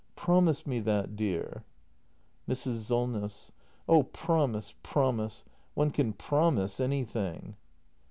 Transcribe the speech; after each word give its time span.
—Promise 0.25 0.65
me 0.65 0.79
that, 0.79 1.15
dear! 1.15 1.63
Mrs. 2.49 2.79
Solness. 2.87 3.51
Oh, 3.87 4.01
promise, 4.01 4.73
promise! 4.81 5.45
One 5.75 5.91
can 5.91 6.13
promise 6.13 6.79
anything. 6.79 7.55